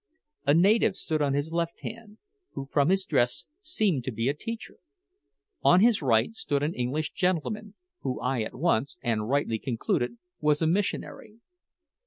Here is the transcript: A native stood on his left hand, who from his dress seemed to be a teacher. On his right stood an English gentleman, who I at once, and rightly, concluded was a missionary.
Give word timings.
A 0.47 0.55
native 0.55 0.95
stood 0.95 1.21
on 1.21 1.35
his 1.35 1.53
left 1.53 1.81
hand, 1.81 2.17
who 2.53 2.65
from 2.65 2.89
his 2.89 3.05
dress 3.05 3.45
seemed 3.59 4.03
to 4.05 4.11
be 4.11 4.27
a 4.29 4.33
teacher. 4.33 4.77
On 5.61 5.79
his 5.79 6.01
right 6.01 6.33
stood 6.33 6.63
an 6.63 6.73
English 6.73 7.11
gentleman, 7.13 7.75
who 7.99 8.19
I 8.19 8.41
at 8.41 8.55
once, 8.55 8.97
and 9.03 9.29
rightly, 9.29 9.59
concluded 9.59 10.17
was 10.39 10.59
a 10.59 10.65
missionary. 10.65 11.35